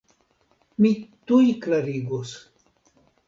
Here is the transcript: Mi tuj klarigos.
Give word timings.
Mi 0.85 0.91
tuj 1.31 1.51
klarigos. 1.65 2.33